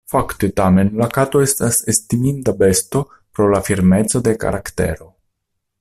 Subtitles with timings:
[0.11, 5.11] Fakte tamen la kato estas estiminda besto pro la firmeco de karaktero.